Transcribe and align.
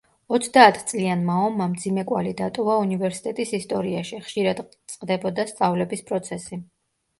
ოცდაათწლიანმა 0.35 1.35
ომმა 1.41 1.67
მძიმე 1.73 2.05
კვალი 2.13 2.31
დატოვა 2.39 2.79
უნივერსიტეტის 2.87 3.53
ისტორიაში, 3.59 4.23
ხშირად 4.25 4.65
წყდებოდა 4.95 5.49
სწავლების 5.55 6.07
პროცესი. 6.11 6.63